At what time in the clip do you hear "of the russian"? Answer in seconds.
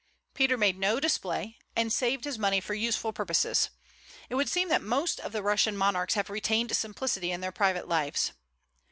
5.19-5.77